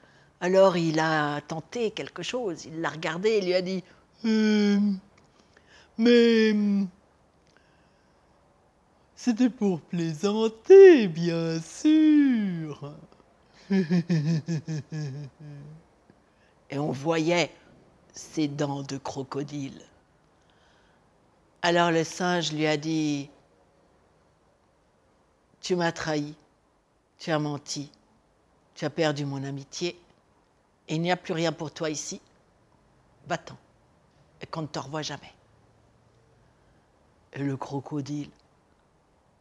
Alors 0.42 0.78
il 0.78 1.00
a 1.00 1.42
tenté 1.42 1.92
quelque 1.92 2.24
chose, 2.24 2.66
il 2.66 2.82
l'a 2.82 2.90
regardé 2.90 3.30
et 3.30 3.42
lui 3.42 3.54
a 3.54 3.62
dit, 3.62 3.84
hum, 4.24 5.00
mais 5.98 6.54
c'était 9.16 9.50
pour 9.50 9.82
plaisanter, 9.82 11.08
bien 11.08 11.60
sûr. 11.60 12.94
Et 16.70 16.80
on 16.80 16.92
voyait 16.92 17.52
ses 18.14 18.48
dents 18.48 18.84
de 18.84 18.98
crocodile. 18.98 19.82
Alors 21.62 21.92
le 21.92 22.04
singe 22.04 22.52
lui 22.54 22.66
a 22.66 22.78
dit, 22.78 23.30
tu 25.62 25.76
m'as 25.76 25.92
trahi, 25.92 26.36
tu 27.18 27.32
as 27.32 27.40
menti, 27.40 27.92
tu 28.76 28.86
as 28.86 28.90
perdu 28.90 29.26
mon 29.26 29.44
amitié, 29.44 30.00
et 30.88 30.96
il 30.96 31.02
n'y 31.02 31.12
a 31.12 31.18
plus 31.18 31.34
rien 31.34 31.52
pour 31.52 31.72
toi 31.72 31.90
ici, 31.90 32.22
va-t'en, 33.28 33.58
et 34.42 34.48
qu'on 34.48 34.62
ne 34.62 34.68
te 34.68 34.80
revoie 34.80 35.02
jamais. 35.02 35.34
Et 37.34 37.44
le 37.44 37.58
crocodile, 37.58 38.32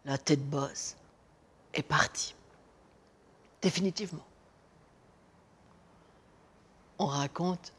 la 0.04 0.18
tête 0.18 0.44
bosse, 0.44 0.96
est 1.72 1.82
parti, 1.82 2.34
définitivement. 3.62 4.26
On 6.98 7.06
raconte 7.06 7.72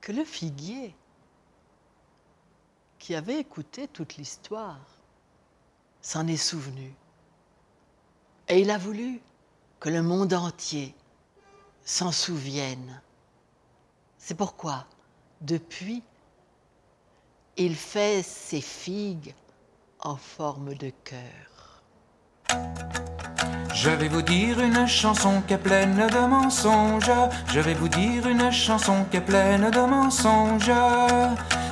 que 0.00 0.12
le 0.12 0.24
figuier 0.24 0.94
qui 2.98 3.14
avait 3.14 3.38
écouté 3.38 3.88
toute 3.88 4.16
l'histoire 4.16 4.80
s'en 6.00 6.26
est 6.26 6.36
souvenu. 6.36 6.94
Et 8.48 8.60
il 8.60 8.70
a 8.70 8.78
voulu 8.78 9.20
que 9.80 9.88
le 9.88 10.02
monde 10.02 10.32
entier 10.34 10.94
s'en 11.84 12.12
souvienne. 12.12 13.02
C'est 14.18 14.36
pourquoi, 14.36 14.86
depuis, 15.40 16.02
il 17.56 17.74
fait 17.74 18.22
ses 18.22 18.60
figues 18.60 19.34
en 20.00 20.16
forme 20.16 20.74
de 20.74 20.90
cœur. 21.04 21.82
Je 23.84 23.90
vais 23.90 24.06
vous 24.06 24.22
dire 24.22 24.60
une 24.60 24.86
chanson 24.86 25.42
qui 25.44 25.54
est 25.54 25.58
pleine 25.58 25.96
de 25.96 26.26
mensonges. 26.28 27.10
Je 27.48 27.58
vais 27.58 27.74
vous 27.74 27.88
dire 27.88 28.28
une 28.28 28.52
chanson 28.52 29.04
qui 29.10 29.16
est 29.16 29.20
pleine 29.20 29.70
de 29.70 29.80
mensonges. 29.80 30.70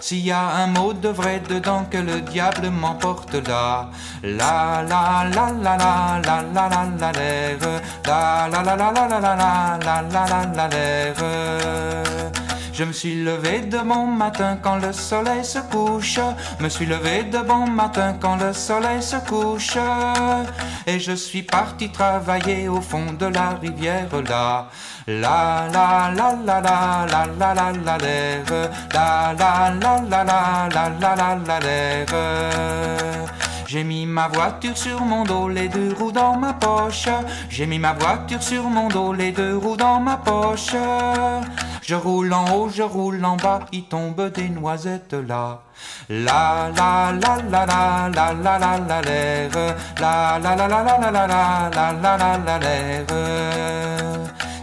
S'il 0.00 0.26
y 0.26 0.32
a 0.32 0.44
un 0.56 0.66
mot 0.66 0.92
de 0.92 1.08
vrai 1.08 1.40
dedans 1.48 1.86
que 1.88 1.98
le 1.98 2.20
diable 2.20 2.68
m'emporte 2.68 3.34
là. 3.46 3.90
La 4.24 4.82
la 4.82 5.24
la 5.32 5.52
la 5.52 5.76
la 5.76 6.20
la 6.20 6.42
la 6.52 6.68
la 6.68 6.88
la 6.98 7.12
l'air. 7.12 7.58
La 8.04 8.48
la 8.50 8.60
la 8.60 8.74
la 8.74 8.90
la 8.92 9.08
la 9.08 9.20
la 9.20 9.34
la 9.36 9.78
la 9.78 10.02
la 10.02 10.26
la 10.26 10.46
la 10.56 10.68
l'air. 10.68 12.39
Je 12.80 12.86
me 12.86 12.92
suis 12.92 13.22
levé 13.22 13.60
de 13.60 13.76
bon 13.76 14.06
matin 14.06 14.56
quand 14.62 14.76
le 14.76 14.90
soleil 14.94 15.44
se 15.44 15.58
couche. 15.58 16.18
Me 16.60 16.70
suis 16.70 16.86
levé 16.86 17.24
de 17.24 17.36
bon 17.40 17.66
matin 17.66 18.16
quand 18.18 18.36
le 18.36 18.54
soleil 18.54 19.02
se 19.02 19.16
couche. 19.16 19.76
Et 20.86 20.98
je 20.98 21.12
suis 21.12 21.42
parti 21.42 21.90
travailler 21.92 22.68
au 22.68 22.80
fond 22.80 23.12
de 23.18 23.26
la 23.26 23.50
rivière 23.60 24.08
là. 24.26 24.70
La 25.06 25.68
la 25.70 26.10
la 26.16 26.34
la 26.42 26.60
la 26.62 27.06
la 27.06 27.26
la 27.38 27.54
la 27.54 27.72
la 27.84 27.98
l'air. 27.98 28.44
La 28.94 29.34
la 29.38 29.74
la 29.78 30.00
la 30.08 30.24
la 30.24 30.68
la 30.72 30.88
la 30.88 31.16
la 31.16 31.38
la 31.46 31.60
l'air. 31.60 33.49
J'ai 33.72 33.84
mis 33.84 34.04
ma 34.04 34.26
voiture 34.26 34.76
sur 34.76 35.00
mon 35.02 35.22
dos, 35.22 35.48
les 35.48 35.68
deux 35.68 35.94
roues 35.96 36.10
dans 36.10 36.36
ma 36.36 36.54
poche. 36.54 37.08
J'ai 37.48 37.66
mis 37.66 37.78
ma 37.78 37.92
voiture 37.92 38.42
sur 38.42 38.64
mon 38.64 38.88
dos, 38.88 39.12
les 39.12 39.30
deux 39.30 39.56
roues 39.56 39.76
dans 39.76 40.00
ma 40.00 40.16
poche. 40.16 40.74
Je 41.80 41.94
roule 41.94 42.32
en 42.32 42.52
haut, 42.52 42.68
je 42.68 42.82
roule 42.82 43.24
en 43.24 43.36
bas, 43.36 43.60
il 43.70 43.84
tombe 43.84 44.32
des 44.32 44.48
noisettes 44.48 45.14
là. 45.14 45.60
La 46.08 46.68
la 46.76 47.12
la 47.12 47.36
la 47.48 47.64
la 47.64 48.08
la 48.12 48.32
la 48.32 48.58
la 48.58 48.78
la 48.88 49.02
l'air. 49.02 49.50
La 50.00 50.40
la 50.42 50.56
la 50.56 50.66
la 50.66 50.82
la 50.82 50.98
la 50.98 51.10
la 51.12 51.26
la 51.28 51.70
la 51.70 51.92
la 51.92 52.16
la 52.16 52.38
la 52.38 52.58
l'air. 52.58 53.06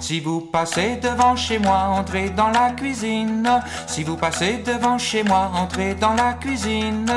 Si 0.07 0.21
vous 0.21 0.39
passez 0.39 0.95
devant 1.03 1.35
chez 1.35 1.59
moi, 1.59 1.89
entrez 1.91 2.29
dans 2.29 2.47
la 2.47 2.71
cuisine. 2.71 3.45
Si 3.87 4.05
vous 4.05 4.15
passez 4.15 4.63
devant 4.65 4.97
chez 4.97 5.21
moi, 5.21 5.51
entrez 5.53 5.95
dans 5.95 6.13
la 6.13 6.31
cuisine. 6.31 7.11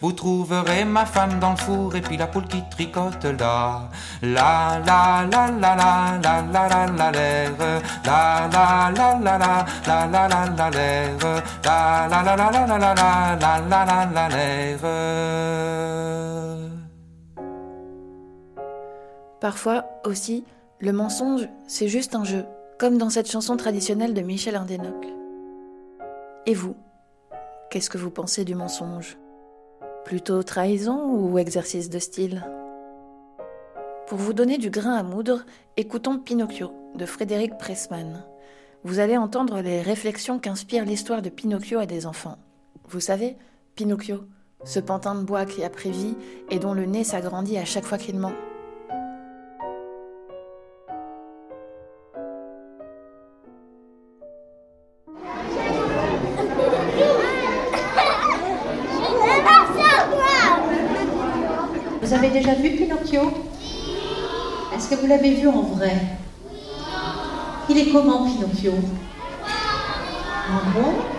Vous 0.00 0.12
trouverez 0.12 0.86
ma 0.86 1.04
femme 1.04 1.38
dans 1.40 1.50
le 1.50 1.58
four 1.58 1.94
et 1.94 2.00
puis 2.00 2.16
la 2.16 2.26
poule 2.26 2.46
qui 2.46 2.62
tricote 2.70 3.26
là. 3.38 3.90
La 4.22 4.80
la 4.86 5.26
la 5.30 5.50
la 5.50 5.76
la 5.76 6.18
la 6.22 6.40
la 6.54 6.68
la 6.68 6.86
la 6.86 7.10
l'air. 7.10 7.52
La 8.06 8.48
la 8.50 8.90
la 8.96 9.18
la 9.20 9.36
la 9.36 9.66
la 9.86 10.06
la 10.06 10.26
la 10.26 10.46
la 10.56 10.70
l'air. 10.70 11.10
La 11.66 12.08
la 12.08 12.22
la 12.22 12.34
la 12.34 12.50
la 12.50 12.66
la 12.66 12.78
la 12.78 12.94
la 12.94 13.36
la 13.36 13.58
la 13.68 13.84
la 13.84 14.06
la 14.06 14.28
l'air. 14.30 14.78
Parfois 19.38 19.84
aussi, 20.06 20.44
le 20.80 20.92
mensonge, 20.92 21.48
c'est 21.66 21.88
juste 21.88 22.14
un 22.14 22.24
jeu, 22.24 22.44
comme 22.78 22.98
dans 22.98 23.10
cette 23.10 23.30
chanson 23.30 23.56
traditionnelle 23.56 24.12
de 24.12 24.20
Michel 24.22 24.56
Ardenoc. 24.56 25.06
Et 26.46 26.54
vous, 26.54 26.74
qu'est-ce 27.70 27.88
que 27.88 27.98
vous 27.98 28.10
pensez 28.10 28.44
du 28.44 28.54
mensonge? 28.54 29.16
Plutôt 30.04 30.42
trahison 30.42 31.14
ou 31.14 31.38
exercice 31.38 31.90
de 31.90 31.98
style? 31.98 32.44
Pour 34.08 34.18
vous 34.18 34.32
donner 34.32 34.58
du 34.58 34.68
grain 34.68 34.94
à 34.94 35.02
moudre, 35.02 35.46
écoutons 35.76 36.18
Pinocchio 36.18 36.72
de 36.96 37.06
Frédéric 37.06 37.56
Pressman. 37.56 38.24
Vous 38.82 38.98
allez 38.98 39.16
entendre 39.16 39.60
les 39.60 39.80
réflexions 39.80 40.38
qu'inspire 40.38 40.84
l'histoire 40.84 41.22
de 41.22 41.30
Pinocchio 41.30 41.78
à 41.78 41.86
des 41.86 42.04
enfants. 42.04 42.36
Vous 42.88 43.00
savez, 43.00 43.36
Pinocchio, 43.76 44.24
ce 44.64 44.80
pantin 44.80 45.14
de 45.14 45.22
bois 45.22 45.46
qui 45.46 45.64
a 45.64 45.70
pris 45.70 45.90
vie 45.90 46.16
et 46.50 46.58
dont 46.58 46.74
le 46.74 46.84
nez 46.84 47.04
s'agrandit 47.04 47.58
à 47.58 47.64
chaque 47.64 47.84
fois 47.84 47.96
qu'il 47.96 48.18
ment. 48.18 48.32
Déjà 62.34 62.54
vu 62.54 62.70
Pinocchio? 62.70 63.30
Est-ce 64.74 64.88
que 64.88 64.96
vous 64.96 65.06
l'avez 65.06 65.34
vu 65.34 65.46
en 65.46 65.62
vrai? 65.62 65.94
Il 67.70 67.78
est 67.78 67.92
comment 67.92 68.26
Pinocchio? 68.26 68.72
Ah 69.46 70.62
bon? 70.74 71.13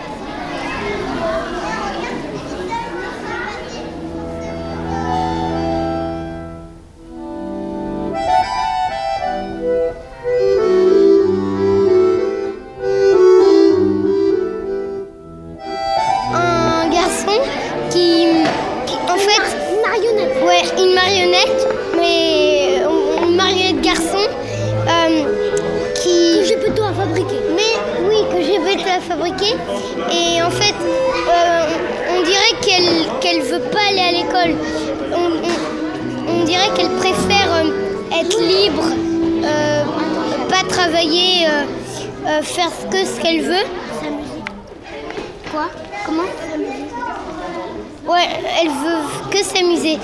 Ouais, 48.07 48.27
elle 48.61 48.69
veut 48.69 49.29
que 49.31 49.43
s'amuser. 49.43 49.97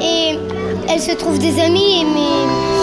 Et 0.00 0.38
elle 0.88 1.00
se 1.00 1.12
trouve 1.12 1.38
des 1.38 1.60
amis, 1.60 2.04
mais. 2.04 2.77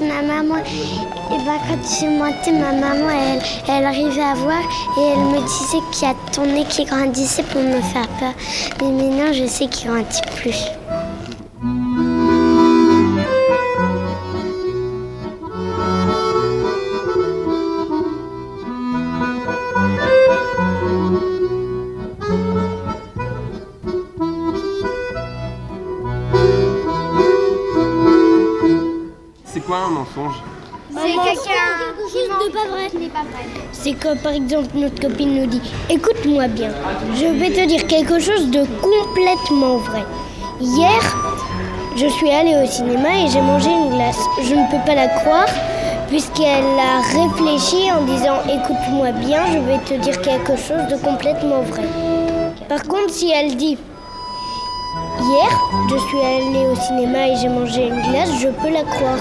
Ma 0.00 0.22
maman, 0.22 0.56
et 0.58 1.38
bah, 1.44 1.58
quand 1.68 1.78
je 1.82 2.06
montée, 2.06 2.52
ma 2.52 2.72
maman, 2.72 3.10
elle, 3.10 3.42
elle 3.68 3.84
arrivait 3.84 4.22
à 4.22 4.34
voir 4.34 4.60
et 4.98 5.02
elle 5.12 5.18
me 5.18 5.40
disait 5.40 5.84
qu'il 5.92 6.08
y 6.08 6.10
a 6.10 6.14
ton 6.32 6.46
nez 6.46 6.64
qui 6.64 6.84
grandissait 6.84 7.42
pour 7.42 7.60
me 7.62 7.80
faire 7.80 8.08
peur. 8.18 8.32
Mais 8.80 8.90
maintenant, 8.90 9.32
je 9.32 9.46
sais 9.46 9.66
qu'il 9.66 9.90
grandit 9.90 10.22
plus. 10.36 10.79
C'est 33.72 33.92
comme 33.92 34.18
par 34.18 34.32
exemple 34.32 34.68
notre 34.74 35.00
copine 35.00 35.40
nous 35.40 35.46
dit 35.46 35.62
Écoute-moi 35.88 36.48
bien, 36.48 36.70
je 37.14 37.26
vais 37.26 37.50
te 37.50 37.64
dire 37.66 37.86
quelque 37.86 38.18
chose 38.18 38.50
de 38.50 38.64
complètement 38.82 39.76
vrai. 39.76 40.04
Hier, 40.60 41.00
je 41.96 42.06
suis 42.06 42.30
allée 42.30 42.56
au 42.56 42.66
cinéma 42.66 43.10
et 43.16 43.28
j'ai 43.28 43.40
mangé 43.40 43.70
une 43.70 43.90
glace. 43.90 44.18
Je 44.42 44.54
ne 44.54 44.68
peux 44.70 44.84
pas 44.84 44.96
la 44.96 45.06
croire 45.06 45.46
puisqu'elle 46.08 46.64
a 46.78 47.00
réfléchi 47.00 47.92
en 47.92 48.02
disant 48.02 48.40
Écoute-moi 48.46 49.12
bien, 49.12 49.46
je 49.52 49.58
vais 49.58 49.78
te 49.78 49.94
dire 50.02 50.20
quelque 50.20 50.56
chose 50.56 50.88
de 50.90 50.96
complètement 50.96 51.60
vrai. 51.62 51.84
Par 52.68 52.82
contre, 52.82 53.10
si 53.10 53.30
elle 53.30 53.56
dit 53.56 53.78
Hier, 55.20 55.60
je 55.88 55.96
suis 55.96 56.18
allée 56.18 56.66
au 56.66 56.74
cinéma 56.74 57.28
et 57.28 57.36
j'ai 57.36 57.48
mangé 57.48 57.86
une 57.86 58.02
glace, 58.10 58.30
je 58.40 58.48
peux 58.48 58.70
la 58.72 58.82
croire. 58.82 59.18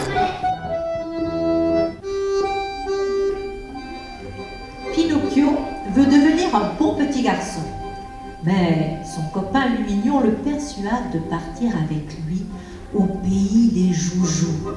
Lumignon 9.70 10.22
le 10.22 10.32
persuade 10.32 11.12
de 11.14 11.20
partir 11.20 11.72
avec 11.76 12.18
lui 12.28 12.46
au 12.94 13.04
pays 13.04 13.70
des 13.74 13.94
joujoux. 13.94 14.72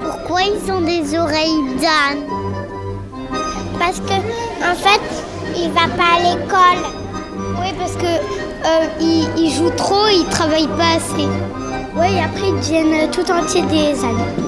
Pourquoi 0.00 0.40
ils 0.42 0.72
ont 0.72 0.80
des 0.80 1.18
oreilles 1.18 1.76
d'âne 1.80 2.24
Parce 3.78 4.00
que, 4.00 4.14
en 4.62 4.74
fait, 4.74 5.00
il 5.56 5.70
va 5.72 5.88
pas 5.96 6.16
à 6.16 6.20
l'école. 6.20 6.90
Oui, 7.60 7.72
parce 7.78 7.96
que 7.96 8.06
euh, 8.06 9.34
il, 9.36 9.50
joue 9.50 9.70
trop, 9.70 10.06
il 10.08 10.26
travaille 10.30 10.68
pas 10.68 10.96
assez. 10.96 11.28
Oui, 11.96 12.18
après 12.20 12.48
ils 12.48 12.56
deviennent 12.56 13.10
tout 13.10 13.30
entier 13.30 13.62
des 13.62 14.04
ânes. 14.04 14.47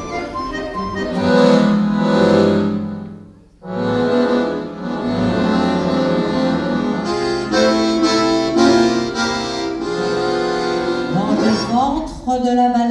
De 12.51 12.57
la 12.57 12.90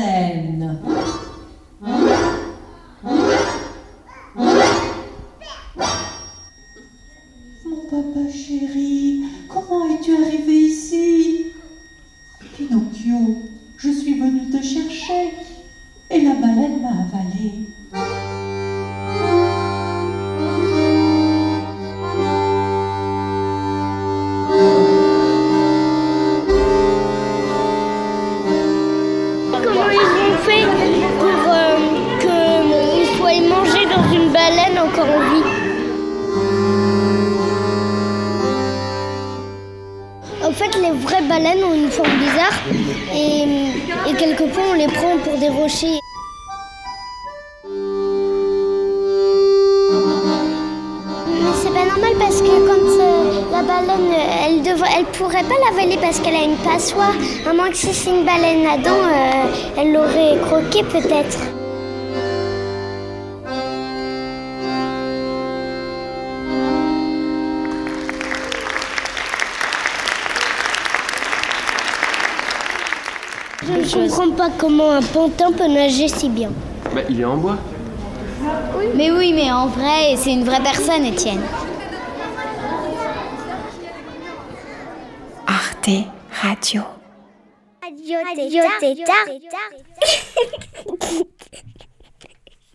Mais 51.27 51.55
c'est 51.55 51.73
pas 51.73 51.85
normal 51.85 52.13
parce 52.19 52.41
que 52.41 52.67
quand 52.67 52.87
euh, 53.01 53.41
la 53.51 53.63
baleine, 53.63 54.13
elle 54.45 54.61
devrait, 54.61 54.89
elle 54.97 55.05
pourrait 55.05 55.43
pas 55.43 55.55
l'avaler 55.65 55.97
parce 55.97 56.19
qu'elle 56.19 56.35
a 56.35 56.43
une 56.43 56.57
passoire. 56.57 57.13
À 57.49 57.53
moins 57.53 57.69
que 57.69 57.77
si 57.77 57.93
c'est 57.93 58.09
une 58.11 58.25
baleine 58.25 58.65
à 58.65 58.77
dents, 58.77 58.91
euh, 58.91 59.51
elle 59.77 59.93
l'aurait 59.93 60.37
croqué 60.45 60.83
peut-être. 60.83 61.39
Pas 74.39 74.49
comment 74.57 74.91
un 74.91 75.01
pantin 75.01 75.51
peut 75.51 75.67
nager 75.67 76.07
si 76.07 76.29
bien. 76.29 76.49
Bah, 76.95 77.01
il 77.09 77.19
est 77.19 77.25
en 77.25 77.35
bois. 77.35 77.57
Mais 78.95 79.11
oui, 79.11 79.33
mais 79.33 79.51
en 79.51 79.67
vrai, 79.67 80.15
c'est 80.15 80.31
une 80.31 80.45
vraie 80.45 80.63
personne, 80.63 81.03
Étienne. 81.03 81.41
Arte 85.45 85.89
Radio. 86.41 86.83
Radio, 87.83 88.19
Radio 88.23 88.63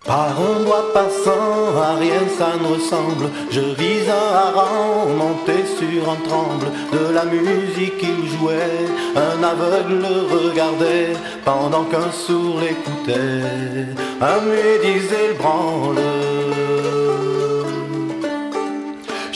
Par 0.05 0.39
un 0.39 0.63
bois 0.65 0.93
passant, 0.93 1.79
à 1.83 1.95
rien 1.95 2.21
ça 2.39 2.53
ne 2.61 2.75
ressemble. 2.75 3.31
Je 3.51 3.61
vis 3.61 4.11
un 4.11 4.37
hareng 4.37 5.17
monté 5.17 5.65
sur 5.79 6.11
un 6.11 6.17
tremble. 6.29 6.67
De 6.93 7.15
la 7.15 7.25
musique 7.25 8.03
il 8.03 8.29
jouait, 8.37 8.85
un 9.17 9.43
aveugle 9.43 10.07
regardait, 10.31 11.15
pendant 11.45 11.85
qu'un 11.85 12.11
sourd 12.13 12.61
l'écoutait. 12.61 13.87
Un 14.21 14.41
muet 14.43 14.79
disait 14.83 15.29
le 15.29 15.35
branle. 15.35 15.99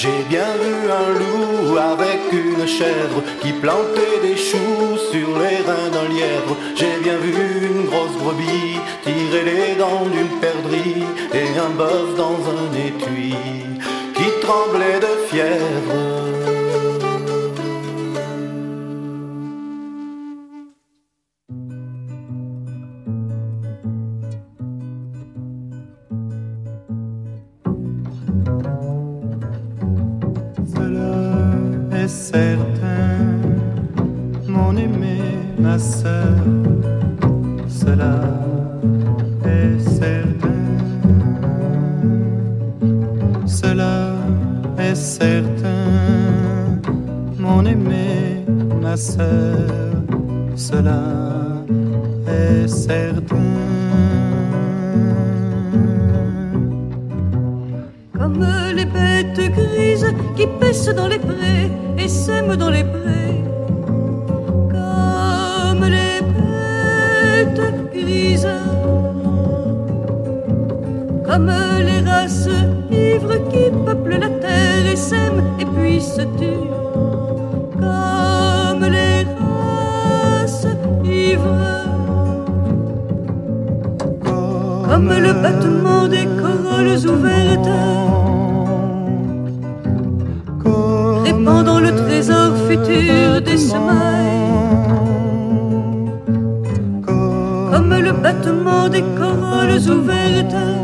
J'ai 0.01 0.23
bien 0.29 0.47
vu 0.63 0.75
un 0.93 1.19
loup 1.19 1.77
avec 1.77 2.21
une 2.33 2.69
chèvre 2.69 3.21
qui 3.43 3.51
plantait 3.51 4.21
des 4.23 4.37
choux 4.37 4.97
sur 5.11 5.29
les 5.41 5.57
reins 5.67 5.91
d'un 5.93 6.09
lièvre. 6.15 6.57
J'ai 6.77 7.03
bien 7.03 7.17
vu 7.17 7.35
une 7.67 7.87
grosse 7.87 8.17
brebis 8.23 8.79
tirer 9.03 9.43
les 9.43 9.75
dents 9.75 10.07
d'une 10.07 10.39
perdrix 10.39 11.03
et 11.35 11.59
un 11.59 11.71
bœuf 11.71 12.15
dans 12.17 12.39
un 12.59 12.73
étui 12.87 13.35
qui 14.15 14.41
tremblait 14.41 15.01
de 15.01 15.27
fièvre. 15.29 16.48
Comme 71.29 71.53
les 71.85 72.01
races 72.11 72.49
ivres 72.91 73.49
qui 73.51 73.71
peuplent 73.85 74.19
la 74.19 74.31
terre 74.31 74.87
et 74.91 74.97
s'aiment 74.97 75.43
et 75.61 75.67
puis 75.67 76.01
se 76.01 76.23
tuent. 76.23 76.71
Comme 77.79 78.85
les 78.91 79.27
races 79.39 80.67
ivres. 81.05 81.67
Comme 84.89 85.13
le 85.27 85.33
battement 85.35 86.09
des 86.09 86.27
corolles 86.41 87.07
ouvertes. 87.07 87.77
Répandant 91.27 91.81
le 91.81 91.95
trésor 91.95 92.57
futur 92.67 93.43
des 93.45 93.59
semailles. 93.59 94.47
Comme 97.05 97.95
le 97.95 98.13
battement 98.13 98.89
des 98.89 99.03
corolles 99.03 99.91
ouvertes. 99.91 100.78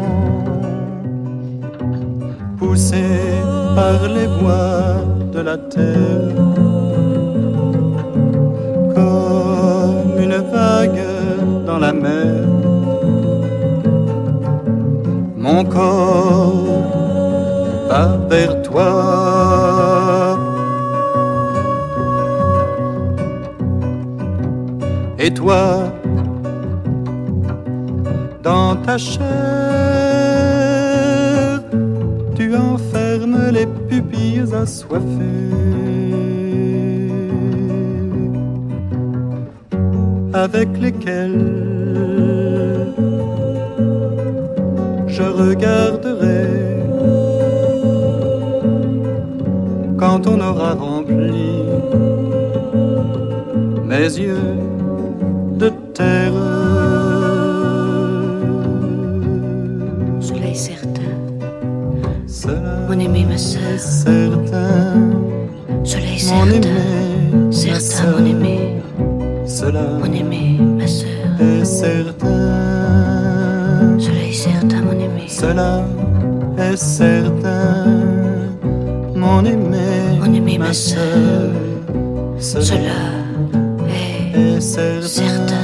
Par 3.74 4.08
les 4.08 4.28
bois 4.38 5.04
de 5.32 5.40
la 5.40 5.56
terre. 5.74 6.34
Comme 8.94 10.18
une 10.24 10.38
vague 10.52 11.04
dans 11.66 11.78
la 11.78 11.92
mer. 11.92 12.44
Mon 15.36 15.64
corps 15.64 16.64
va 17.88 18.04
vers 18.30 18.62
toi. 18.62 18.92
Et 25.18 25.30
toi, 25.32 25.64
dans 28.42 28.76
ta 28.76 28.98
chair, 28.98 30.13
tu 32.54 32.60
enfermes 32.60 33.50
les 33.50 33.66
pupilles 33.88 34.54
assoiffées. 34.54 35.04
Avec 40.32 40.68
lesquelles 40.80 41.46
je 45.06 45.22
regarderai 45.22 46.46
quand 49.96 50.26
on 50.26 50.40
aura 50.40 50.74
rempli 50.74 51.62
mes 53.84 54.10
yeux 54.26 54.58
de 55.58 55.70
terre. 55.94 56.53
Aimé, 63.04 63.26
ma 63.28 63.38
sœur. 63.38 63.78
certain, 63.78 64.94
Cela 65.84 66.02
est 66.04 66.24
mon 66.30 66.44
certain, 66.50 66.68
aimé, 66.68 67.52
certain, 67.52 68.10
mon 68.12 68.26
aimé, 68.26 68.58
Cela 69.46 69.82
mon 70.00 70.12
aimé, 70.12 70.58
ma 70.78 70.86
sœur. 70.86 71.08
est 71.40 71.64
certain, 71.64 72.28
Cela 73.98 74.22
est 74.28 74.32
certain, 74.32 74.80
mon 74.82 74.92
aimé, 74.92 75.24
cela 75.28 75.84
est 76.58 76.76
certain, 76.76 77.84
mon 79.14 79.44
aimé, 79.44 80.18
mon 80.20 80.32
aimé, 80.34 80.58
ma 80.58 80.72
sœur. 80.72 80.98
sœur. 82.38 82.62
Cela 82.62 83.00
est 83.88 84.38
est 84.56 84.60
certain, 84.60 85.06
certain, 85.08 85.63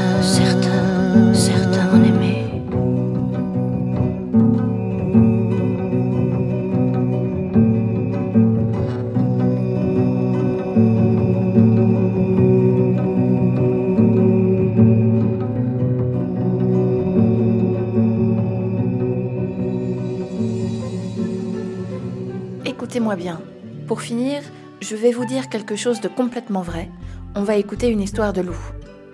je 24.91 24.97
vais 24.97 25.13
vous 25.13 25.25
dire 25.25 25.49
quelque 25.49 25.77
chose 25.77 26.01
de 26.01 26.09
complètement 26.09 26.63
vrai. 26.63 26.91
On 27.37 27.45
va 27.45 27.55
écouter 27.55 27.87
une 27.87 28.01
histoire 28.01 28.33
de 28.33 28.41
loup. 28.41 28.59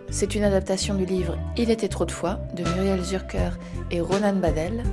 C'est 0.09 0.35
une 0.35 0.43
adaptation 0.43 0.95
du 0.95 1.05
livre 1.05 1.37
Il 1.59 1.71
était 1.71 1.89
trop 1.89 2.07
de 2.07 2.11
fois 2.11 2.41
de 2.55 2.62
Muriel 2.62 3.03
Zurker 3.03 3.59
et 3.91 4.01
Ronan 4.01 4.37
Badel, 4.37 4.85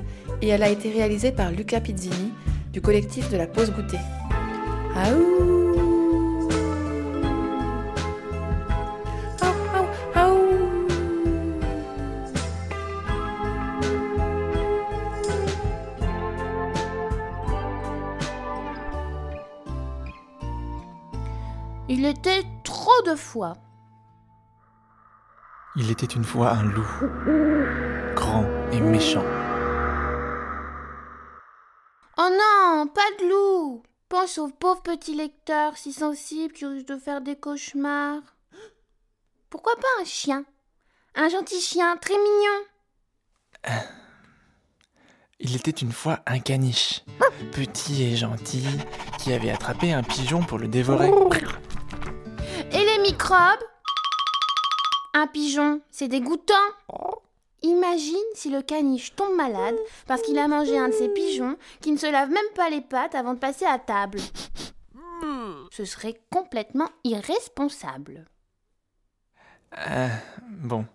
et 0.41 0.49
elle 0.49 0.61
a 0.61 0.67
été 0.67 0.91
réalisée 0.91 1.31
par 1.31 1.51
Luca 1.51 1.79
Pizzini 1.79 2.33
du 2.73 2.81
collectif 2.81 3.29
de 3.29 3.37
la 3.37 3.47
pause 3.47 3.71
goûter. 3.71 3.99
Aouh 4.97 5.52
trop 23.03 23.11
de 23.11 23.17
fois. 23.17 23.53
Il 25.75 25.89
était 25.89 26.05
une 26.05 26.23
fois 26.23 26.51
un 26.51 26.63
loup, 26.63 26.87
grand 28.15 28.45
et 28.71 28.79
méchant. 28.79 29.25
Oh 32.17 32.29
non, 32.29 32.87
pas 32.87 33.01
de 33.19 33.29
loup. 33.29 33.83
Pense 34.07 34.37
au 34.37 34.49
pauvre 34.49 34.83
petit 34.83 35.15
lecteur 35.15 35.75
si 35.77 35.91
sensible 35.91 36.53
qui 36.53 36.65
risque 36.65 36.87
de 36.87 36.97
faire 36.97 37.21
des 37.21 37.35
cauchemars. 37.35 38.21
Pourquoi 39.49 39.75
pas 39.75 40.01
un 40.01 40.05
chien? 40.05 40.45
Un 41.15 41.29
gentil 41.29 41.59
chien 41.59 41.97
très 41.97 42.13
mignon. 42.13 42.59
Il 45.39 45.55
était 45.55 45.71
une 45.71 45.91
fois 45.91 46.19
un 46.27 46.39
caniche, 46.39 47.03
petit 47.51 48.03
et 48.03 48.15
gentil, 48.15 48.65
qui 49.19 49.33
avait 49.33 49.51
attrapé 49.51 49.91
un 49.91 50.03
pigeon 50.03 50.41
pour 50.43 50.59
le 50.59 50.67
dévorer. 50.67 51.11
Microbes 53.01 53.63
Un 55.13 55.27
pigeon, 55.27 55.81
c'est 55.89 56.07
dégoûtant. 56.07 56.53
Imagine 57.61 58.15
si 58.35 58.49
le 58.49 58.61
caniche 58.61 59.15
tombe 59.15 59.35
malade 59.35 59.75
parce 60.05 60.21
qu'il 60.21 60.37
a 60.37 60.47
mangé 60.47 60.77
un 60.77 60.89
de 60.89 60.93
ces 60.93 61.09
pigeons 61.09 61.57
qui 61.81 61.91
ne 61.91 61.97
se 61.97 62.11
lave 62.11 62.29
même 62.29 62.39
pas 62.55 62.69
les 62.69 62.81
pattes 62.81 63.15
avant 63.15 63.33
de 63.33 63.39
passer 63.39 63.65
à 63.65 63.79
table. 63.79 64.19
Ce 65.71 65.85
serait 65.85 66.19
complètement 66.29 66.89
irresponsable. 67.03 68.25
Euh, 69.89 70.09
bon. 70.49 70.85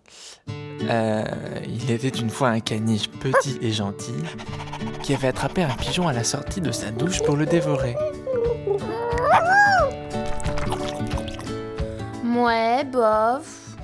Euh, 0.83 1.25
il 1.67 1.91
était 1.91 2.07
une 2.07 2.29
fois 2.29 2.49
un 2.49 2.61
caniche 2.61 3.09
petit 3.09 3.57
et 3.61 3.71
gentil 3.71 4.23
qui 5.03 5.13
avait 5.13 5.27
attrapé 5.27 5.63
un 5.63 5.75
pigeon 5.75 6.07
à 6.07 6.13
la 6.13 6.23
sortie 6.23 6.61
de 6.61 6.71
sa 6.71 6.91
douche 6.91 7.21
pour 7.23 7.35
le 7.35 7.45
dévorer. 7.45 7.95
Ouais, 12.29 12.83
bof. 12.83 13.75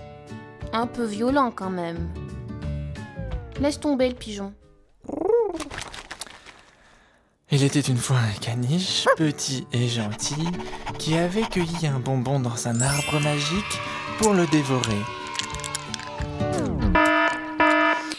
Un 0.72 0.86
peu 0.86 1.04
violent 1.04 1.50
quand 1.50 1.72
même. 1.72 2.10
Laisse 3.60 3.80
tomber 3.80 4.08
le 4.08 4.14
pigeon. 4.14 4.54
Il 7.50 7.64
était 7.64 7.80
une 7.80 7.98
fois 7.98 8.18
un 8.18 8.40
caniche 8.40 9.08
petit 9.18 9.66
et 9.74 9.88
gentil 9.88 10.48
qui 11.00 11.18
avait 11.18 11.42
cueilli 11.42 11.88
un 11.88 12.00
bonbon 12.00 12.40
dans 12.40 12.68
un 12.68 12.82
arbre 12.82 13.20
magique 13.20 13.80
pour 14.20 14.36
le 14.36 14.46
dévorer. 14.46 15.02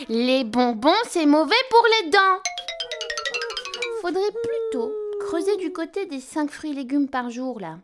Les 0.09 0.43
bonbons, 0.43 0.91
c'est 1.09 1.27
mauvais 1.27 1.55
pour 1.71 1.87
les 2.03 2.11
dents. 2.11 2.41
Faudrait 4.01 4.21
plutôt 4.23 4.93
creuser 5.21 5.57
du 5.59 5.73
côté 5.73 6.07
des 6.07 6.21
5 6.21 6.51
fruits 6.51 6.73
et 6.73 6.75
légumes 6.75 7.09
par 7.09 7.31
jour 7.31 7.61
là. 7.61 7.79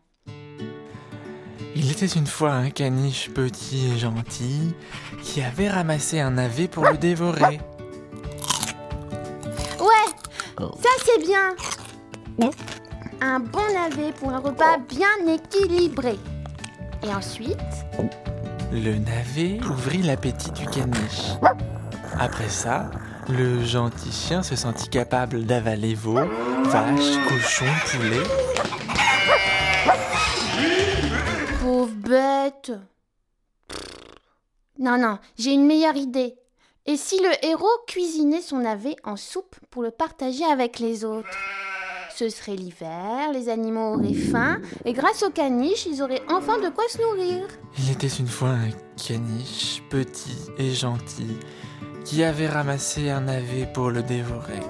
Était 1.93 2.07
une 2.07 2.27
fois 2.27 2.53
un 2.53 2.71
caniche 2.71 3.29
petit 3.35 3.93
et 3.95 3.99
gentil 3.99 4.75
qui 5.23 5.43
avait 5.43 5.69
ramassé 5.69 6.21
un 6.21 6.31
navet 6.31 6.67
pour 6.67 6.87
le 6.87 6.97
dévorer. 6.97 7.61
Ouais, 9.79 10.09
ça 10.59 10.89
c'est 11.05 11.21
bien. 11.23 11.55
Un 13.21 13.41
bon 13.41 13.61
navet 13.75 14.13
pour 14.19 14.31
un 14.31 14.39
repas 14.39 14.79
bien 14.89 15.07
équilibré. 15.29 16.19
Et 17.03 17.15
ensuite? 17.15 17.59
Le 18.73 18.95
navet 18.95 19.61
ouvrit 19.71 20.01
l'appétit 20.01 20.51
du 20.53 20.65
caniche. 20.65 21.37
Après 22.19 22.49
ça, 22.49 22.91
le 23.29 23.63
gentil 23.67 24.13
chien 24.13 24.43
se 24.43 24.57
sentit 24.57 24.89
capable 24.89 25.45
d'avaler 25.45 25.95
veau, 25.95 26.15
vache, 26.15 27.19
cochon, 27.29 27.67
poulet. 27.91 28.23
Bête. 32.03 32.73
Non, 34.77 34.99
non, 34.99 35.21
j'ai 35.39 35.53
une 35.53 35.67
meilleure 35.67 35.95
idée. 35.95 36.35
Et 36.85 36.97
si 36.97 37.17
le 37.21 37.31
héros 37.47 37.69
cuisinait 37.87 38.41
son 38.41 38.59
navet 38.59 38.97
en 39.05 39.17
soupe 39.17 39.55
pour 39.71 39.85
le 39.85 39.93
partager 39.93 40.45
avec 40.45 40.81
les 40.81 41.05
autres? 41.05 41.29
Ce 42.13 42.29
serait 42.29 42.57
l'hiver, 42.57 43.31
les 43.33 43.49
animaux 43.49 43.95
auraient 43.95 44.15
faim, 44.15 44.61
et 44.85 44.93
grâce 44.95 45.23
au 45.23 45.31
caniche, 45.31 45.87
ils 45.87 46.03
auraient 46.03 46.25
enfin 46.29 46.59
de 46.59 46.71
quoi 46.71 46.85
se 46.89 47.01
nourrir. 47.01 47.47
Il 47.79 47.93
était 47.93 48.09
une 48.09 48.27
fois 48.27 48.49
un 48.49 48.71
caniche 48.97 49.81
petit 49.89 50.51
et 50.59 50.73
gentil 50.73 51.39
qui 52.05 52.25
avait 52.25 52.49
ramassé 52.49 53.11
un 53.11 53.23
navet 53.23 53.69
pour 53.73 53.91
le 53.91 54.03
dévorer. 54.03 54.61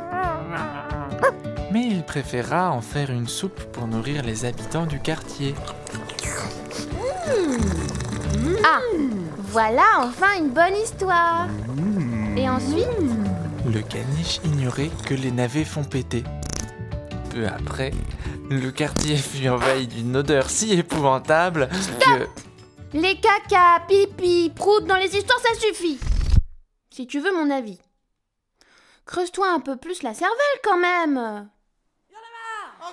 Mais 1.72 1.86
il 1.86 2.04
préféra 2.04 2.70
en 2.70 2.82
faire 2.82 3.10
une 3.10 3.26
soupe 3.26 3.62
pour 3.72 3.86
nourrir 3.86 4.22
les 4.22 4.44
habitants 4.44 4.86
du 4.86 5.00
quartier. 5.00 5.54
Ah, 8.64 8.80
voilà 9.38 9.84
enfin 9.98 10.38
une 10.38 10.50
bonne 10.50 10.76
histoire. 10.76 11.48
Et 12.36 12.48
ensuite 12.48 12.86
Le 13.66 13.82
caniche 13.82 14.40
ignorait 14.44 14.90
que 15.06 15.14
les 15.14 15.30
navets 15.30 15.64
font 15.64 15.84
péter. 15.84 16.24
Peu 17.30 17.46
après, 17.46 17.92
le 18.50 18.70
quartier 18.70 19.16
fut 19.16 19.48
envahi 19.48 19.86
d'une 19.86 20.16
odeur 20.16 20.48
si 20.48 20.72
épouvantable 20.72 21.68
que... 22.00 22.26
Les 22.96 23.16
caca, 23.16 23.82
pipi, 23.88 24.52
prout 24.54 24.84
dans 24.86 24.96
les 24.96 25.16
histoires, 25.16 25.40
ça 25.40 25.58
suffit. 25.58 25.98
Si 26.90 27.06
tu 27.06 27.20
veux 27.20 27.34
mon 27.34 27.50
avis. 27.50 27.78
Creuse-toi 29.06 29.50
un 29.50 29.60
peu 29.60 29.76
plus 29.76 30.02
la 30.02 30.14
cervelle 30.14 30.60
quand 30.62 30.78
même. 30.78 31.48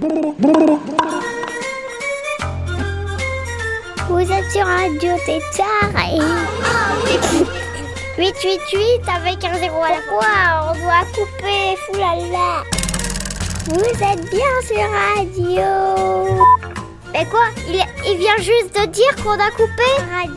Vous 0.00 0.08
êtes 4.32 4.50
sur 4.50 4.64
Radio 4.64 5.12
Tétard 5.26 5.94
et... 5.98 6.18
888 8.18 9.02
avec 9.14 9.44
un 9.44 9.58
zéro 9.58 9.82
à 9.82 9.90
la 9.90 10.00
fois, 10.08 10.70
on 10.70 10.74
doit 10.78 11.04
couper, 11.14 11.76
foulala. 11.86 12.64
Vous 13.66 14.02
êtes 14.02 14.24
bien 14.30 14.54
sur 14.66 14.88
Radio. 14.90 15.68
Mais 17.12 17.26
quoi 17.26 17.48
il, 17.68 17.84
il 18.06 18.16
vient 18.16 18.38
juste 18.38 18.74
de 18.80 18.86
dire 18.86 19.14
qu'on 19.22 19.38
a 19.38 19.50
coupé 19.50 19.90